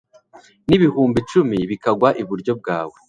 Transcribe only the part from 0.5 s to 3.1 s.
n’ibihumbi cumi bikagwa iburyo bwawe